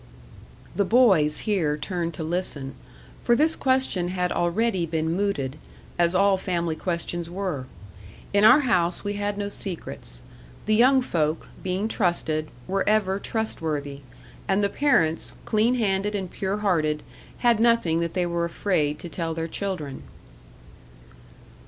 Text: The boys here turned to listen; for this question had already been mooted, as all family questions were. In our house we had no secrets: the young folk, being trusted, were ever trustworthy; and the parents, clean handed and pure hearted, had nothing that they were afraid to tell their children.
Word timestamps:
The 0.75 0.83
boys 0.83 1.41
here 1.41 1.77
turned 1.77 2.15
to 2.15 2.23
listen; 2.23 2.73
for 3.23 3.35
this 3.35 3.55
question 3.55 4.07
had 4.07 4.31
already 4.31 4.87
been 4.87 5.11
mooted, 5.15 5.59
as 5.99 6.15
all 6.15 6.37
family 6.37 6.75
questions 6.75 7.29
were. 7.29 7.67
In 8.33 8.43
our 8.43 8.61
house 8.61 9.03
we 9.03 9.13
had 9.13 9.37
no 9.37 9.47
secrets: 9.47 10.23
the 10.65 10.73
young 10.73 11.03
folk, 11.03 11.49
being 11.61 11.87
trusted, 11.87 12.49
were 12.67 12.83
ever 12.89 13.19
trustworthy; 13.19 14.01
and 14.47 14.63
the 14.63 14.69
parents, 14.69 15.35
clean 15.45 15.75
handed 15.75 16.15
and 16.15 16.31
pure 16.31 16.57
hearted, 16.57 17.03
had 17.45 17.59
nothing 17.59 17.99
that 17.99 18.15
they 18.15 18.25
were 18.25 18.43
afraid 18.45 18.97
to 18.97 19.07
tell 19.07 19.35
their 19.35 19.47
children. 19.47 20.01